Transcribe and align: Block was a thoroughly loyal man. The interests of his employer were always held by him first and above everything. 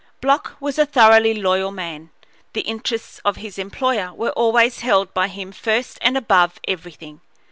Block 0.19 0.55
was 0.59 0.79
a 0.79 0.85
thoroughly 0.87 1.35
loyal 1.35 1.69
man. 1.71 2.09
The 2.53 2.61
interests 2.61 3.21
of 3.23 3.35
his 3.35 3.59
employer 3.59 4.11
were 4.15 4.31
always 4.31 4.79
held 4.79 5.13
by 5.13 5.27
him 5.27 5.51
first 5.51 5.99
and 6.01 6.17
above 6.17 6.59
everything. 6.67 7.21